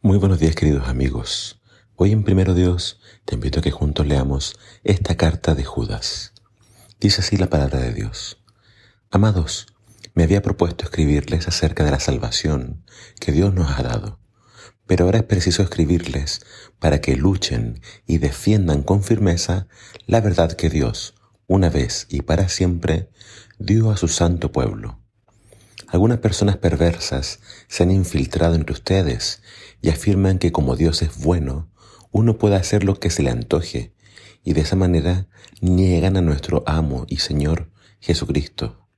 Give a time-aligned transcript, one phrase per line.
[0.00, 1.60] Muy buenos días queridos amigos.
[1.96, 6.34] Hoy en Primero Dios te invito a que juntos leamos esta carta de Judas.
[7.00, 8.38] Dice así la palabra de Dios.
[9.10, 9.66] Amados,
[10.14, 12.84] me había propuesto escribirles acerca de la salvación
[13.18, 14.20] que Dios nos ha dado,
[14.86, 16.42] pero ahora es preciso escribirles
[16.78, 19.66] para que luchen y defiendan con firmeza
[20.06, 21.14] la verdad que Dios,
[21.48, 23.10] una vez y para siempre,
[23.58, 25.00] dio a su santo pueblo.
[25.88, 29.42] Algunas personas perversas se han infiltrado entre ustedes
[29.80, 31.70] y afirman que como Dios es bueno,
[32.10, 33.94] uno puede hacer lo que se le antoje
[34.44, 35.28] y de esa manera
[35.60, 38.88] niegan a nuestro amo y Señor Jesucristo.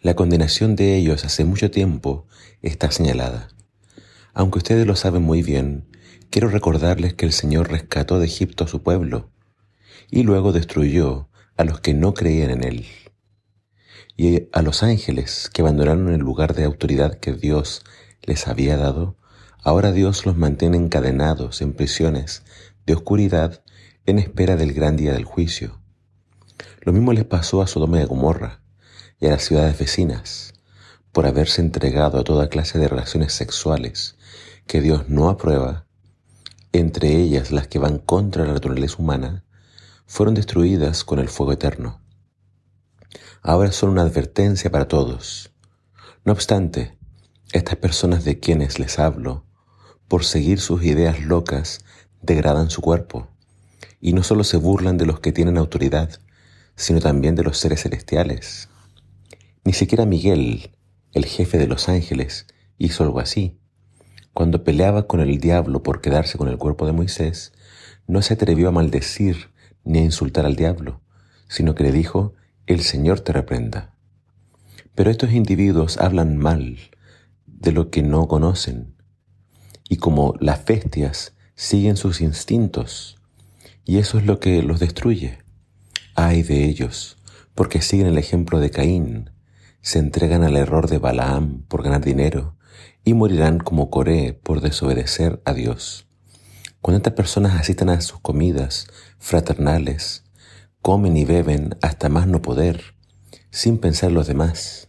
[0.00, 2.26] La condenación de ellos hace mucho tiempo
[2.60, 3.48] está señalada.
[4.32, 5.88] Aunque ustedes lo saben muy bien,
[6.30, 9.30] quiero recordarles que el Señor rescató de Egipto a su pueblo
[10.10, 12.86] y luego destruyó a los que no creían en Él
[14.16, 17.82] y a los ángeles que abandonaron el lugar de autoridad que Dios
[18.22, 19.16] les había dado,
[19.64, 22.44] ahora Dios los mantiene encadenados en prisiones
[22.86, 23.62] de oscuridad
[24.06, 25.80] en espera del gran día del juicio.
[26.82, 28.62] Lo mismo les pasó a Sodoma y Gomorra
[29.18, 30.54] y a las ciudades vecinas,
[31.10, 34.16] por haberse entregado a toda clase de relaciones sexuales
[34.66, 35.86] que Dios no aprueba,
[36.72, 39.44] entre ellas las que van contra la naturaleza humana,
[40.06, 42.04] fueron destruidas con el fuego eterno
[43.44, 45.52] ahora son una advertencia para todos.
[46.24, 46.96] No obstante,
[47.52, 49.44] estas personas de quienes les hablo,
[50.08, 51.84] por seguir sus ideas locas,
[52.22, 53.28] degradan su cuerpo,
[54.00, 56.10] y no solo se burlan de los que tienen autoridad,
[56.76, 58.68] sino también de los seres celestiales.
[59.64, 60.70] Ni siquiera Miguel,
[61.12, 62.46] el jefe de los ángeles,
[62.78, 63.58] hizo algo así.
[64.32, 67.52] Cuando peleaba con el diablo por quedarse con el cuerpo de Moisés,
[68.06, 69.50] no se atrevió a maldecir
[69.84, 71.00] ni a insultar al diablo,
[71.48, 72.34] sino que le dijo
[72.66, 73.94] el Señor te reprenda.
[74.94, 76.78] Pero estos individuos hablan mal
[77.46, 78.93] de lo que no conocen
[79.88, 83.18] y como las bestias siguen sus instintos
[83.84, 85.38] y eso es lo que los destruye.
[86.14, 87.18] Ay de ellos,
[87.54, 89.30] porque siguen el ejemplo de Caín,
[89.82, 92.56] se entregan al error de Balaam por ganar dinero
[93.04, 96.06] y morirán como Coré por desobedecer a Dios.
[96.80, 98.86] Cuando estas personas asistan a sus comidas
[99.18, 100.24] fraternales,
[100.80, 102.94] comen y beben hasta más no poder,
[103.50, 104.88] sin pensar los demás.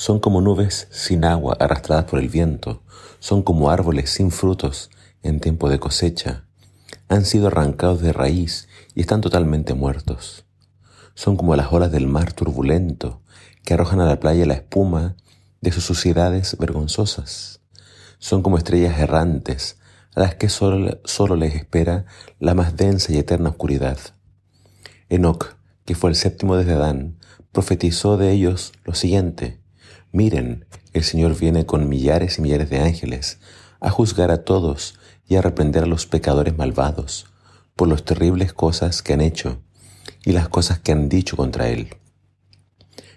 [0.00, 2.82] Son como nubes sin agua arrastradas por el viento,
[3.18, 4.88] son como árboles sin frutos
[5.22, 6.46] en tiempo de cosecha.
[7.08, 10.46] Han sido arrancados de raíz y están totalmente muertos.
[11.12, 13.20] Son como las olas del mar turbulento
[13.62, 15.16] que arrojan a la playa la espuma
[15.60, 17.60] de sus suciedades vergonzosas.
[18.18, 19.76] Son como estrellas errantes
[20.14, 22.06] a las que solo, solo les espera
[22.38, 23.98] la más densa y eterna oscuridad.
[25.10, 27.18] Enoc, que fue el séptimo desde Adán,
[27.52, 29.60] profetizó de ellos lo siguiente.
[30.12, 33.38] Miren, el Señor viene con millares y millares de ángeles
[33.80, 34.98] a juzgar a todos
[35.28, 37.26] y a reprender a los pecadores malvados
[37.76, 39.62] por las terribles cosas que han hecho
[40.24, 41.96] y las cosas que han dicho contra Él.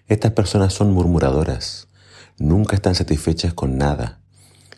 [0.08, 1.88] Estas personas son murmuradoras,
[2.38, 4.22] nunca están satisfechas con nada,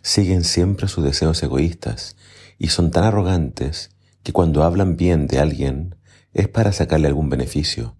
[0.02, 2.16] siguen siempre sus deseos egoístas
[2.58, 3.92] y son tan arrogantes
[4.24, 5.96] que cuando hablan bien de alguien
[6.34, 7.96] es para sacarle algún beneficio.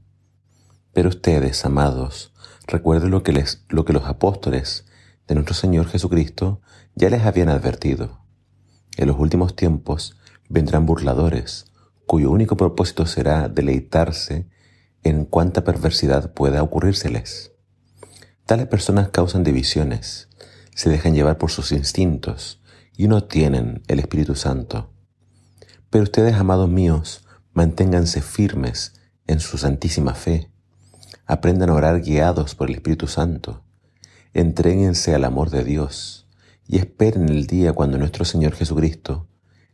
[0.94, 2.32] Pero ustedes, amados,
[2.68, 4.86] recuerden lo que, les, lo que los apóstoles
[5.28, 6.62] de nuestro Señor Jesucristo
[6.96, 8.22] ya les habían advertido.
[8.98, 10.18] En los últimos tiempos
[10.50, 11.66] vendrán burladores,
[12.06, 14.48] cuyo único propósito será deleitarse
[15.04, 17.52] en cuánta perversidad pueda ocurrírseles.
[18.46, 20.30] Tales personas causan divisiones,
[20.76, 22.62] se dejan llevar por sus instintos
[22.96, 24.92] y no tienen el Espíritu Santo.
[25.90, 28.96] Pero ustedes, amados míos, Manténganse firmes
[29.28, 30.52] en su santísima fe.
[31.28, 33.64] Aprendan a orar guiados por el Espíritu Santo.
[34.34, 36.28] Entréguense al amor de Dios
[36.68, 39.28] y esperen el día cuando nuestro Señor Jesucristo,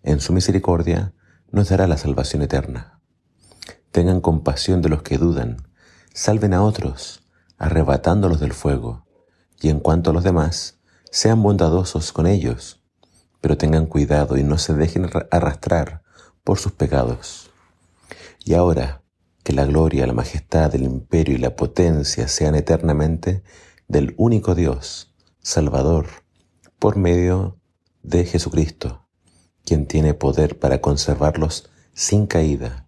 [0.03, 1.13] en su misericordia,
[1.51, 3.01] nos dará la salvación eterna.
[3.91, 5.57] Tengan compasión de los que dudan,
[6.13, 9.05] salven a otros, arrebatándolos del fuego,
[9.61, 10.79] y en cuanto a los demás,
[11.11, 12.81] sean bondadosos con ellos,
[13.41, 16.03] pero tengan cuidado y no se dejen arrastrar
[16.43, 17.51] por sus pecados.
[18.45, 19.00] Y ahora,
[19.51, 23.43] que la gloria, la majestad, el imperio y la potencia sean eternamente
[23.89, 26.07] del único Dios, Salvador,
[26.79, 27.59] por medio
[28.01, 29.09] de Jesucristo,
[29.65, 32.87] quien tiene poder para conservarlos sin caída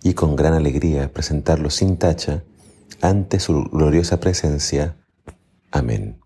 [0.00, 2.44] y con gran alegría presentarlos sin tacha
[3.00, 4.96] ante su gloriosa presencia.
[5.72, 6.20] Amén.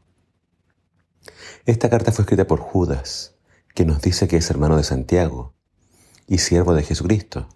[1.64, 3.34] Esta carta fue escrita por Judas,
[3.74, 5.54] que nos dice que es hermano de Santiago
[6.26, 7.48] y siervo de Jesucristo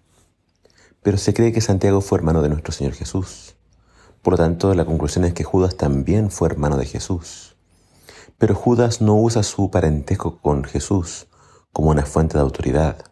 [1.05, 3.57] pero se cree que Santiago fue hermano de nuestro Señor Jesús.
[4.23, 7.57] Por lo tanto, la conclusión es que Judas también fue hermano de Jesús.
[8.39, 11.27] Pero Judas no usa su parentesco con Jesús
[11.71, 13.05] como una fuente de autoridad.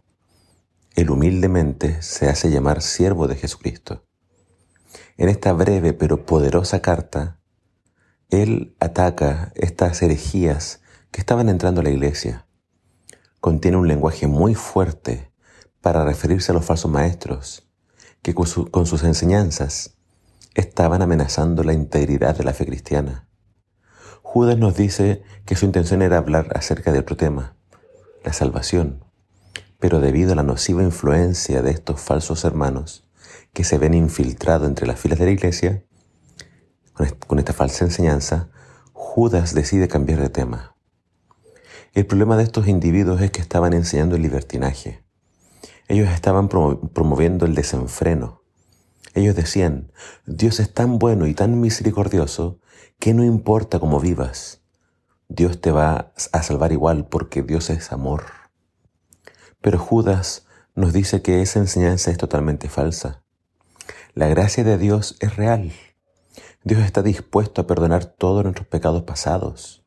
[0.95, 4.03] Él humildemente se hace llamar siervo de Jesucristo.
[5.15, 7.41] En esta breve pero poderosa carta,
[8.31, 10.81] él ataca estas herejías
[11.11, 12.47] que estaban entrando a la iglesia.
[13.39, 15.31] Contiene un lenguaje muy fuerte
[15.79, 17.69] para referirse a los falsos maestros,
[18.23, 19.95] que con, sus enseñanzas
[20.55, 23.27] estaban amenazando la integridad de la fe cristiana.
[24.21, 27.57] Judas nos dice que su intención era hablar acerca de otro tema,
[28.23, 29.03] la salvación,
[29.77, 33.03] pero debido a la nociva influencia de estos falsos hermanos
[33.51, 35.83] que se ven infiltrados entre las filas de la iglesia,
[37.27, 38.49] con esta falsa enseñanza,
[38.93, 40.75] Judas decide cambiar de tema.
[41.93, 45.02] El problema de estos individuos es que estaban enseñando el libertinaje.
[45.87, 48.41] Ellos estaban promoviendo el desenfreno.
[49.13, 49.91] Ellos decían,
[50.25, 52.59] Dios es tan bueno y tan misericordioso
[52.99, 54.61] que no importa cómo vivas,
[55.27, 58.25] Dios te va a salvar igual porque Dios es amor.
[59.61, 60.45] Pero Judas
[60.75, 63.23] nos dice que esa enseñanza es totalmente falsa.
[64.13, 65.71] La gracia de Dios es real.
[66.63, 69.83] Dios está dispuesto a perdonar todos nuestros pecados pasados.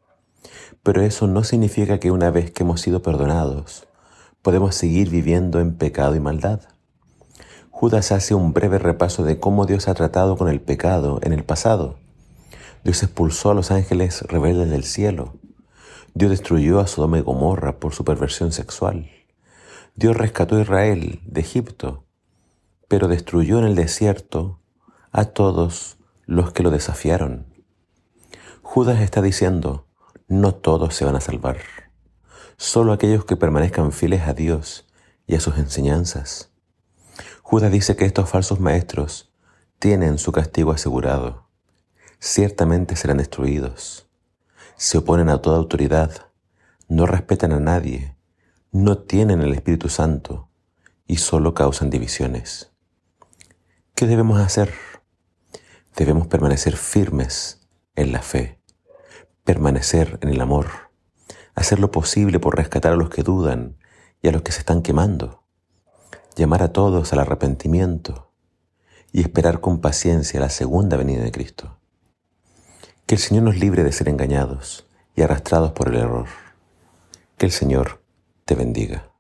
[0.82, 3.86] Pero eso no significa que una vez que hemos sido perdonados,
[4.46, 6.60] podemos seguir viviendo en pecado y maldad.
[7.72, 11.42] Judas hace un breve repaso de cómo Dios ha tratado con el pecado en el
[11.42, 11.98] pasado.
[12.84, 15.34] Dios expulsó a los ángeles rebeldes del cielo.
[16.14, 19.10] Dios destruyó a Sodoma y Gomorra por su perversión sexual.
[19.96, 22.04] Dios rescató a Israel de Egipto,
[22.86, 24.60] pero destruyó en el desierto
[25.10, 27.46] a todos los que lo desafiaron.
[28.62, 29.88] Judas está diciendo,
[30.28, 31.56] no todos se van a salvar,
[32.56, 34.86] solo aquellos que permanezcan fieles a Dios
[35.26, 36.50] y a sus enseñanzas.
[37.42, 39.32] Judas dice que estos falsos maestros
[39.78, 41.48] tienen su castigo asegurado,
[42.18, 44.08] ciertamente serán destruidos,
[44.76, 46.28] se oponen a toda autoridad,
[46.88, 48.16] no respetan a nadie,
[48.72, 50.48] no tienen el Espíritu Santo
[51.06, 52.72] y solo causan divisiones.
[53.94, 54.72] ¿Qué debemos hacer?
[55.94, 58.60] Debemos permanecer firmes en la fe,
[59.44, 60.85] permanecer en el amor,
[61.56, 63.76] hacer lo posible por rescatar a los que dudan
[64.22, 65.42] y a los que se están quemando,
[66.36, 68.30] llamar a todos al arrepentimiento
[69.10, 71.78] y esperar con paciencia la segunda venida de Cristo.
[73.06, 76.26] Que el Señor nos libre de ser engañados y arrastrados por el error.
[77.38, 78.02] Que el Señor
[78.44, 79.15] te bendiga.